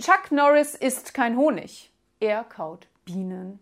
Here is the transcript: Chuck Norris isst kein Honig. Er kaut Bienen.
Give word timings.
Chuck 0.00 0.30
Norris 0.30 0.74
isst 0.74 1.14
kein 1.14 1.36
Honig. 1.36 1.90
Er 2.20 2.44
kaut 2.44 2.86
Bienen. 3.04 3.58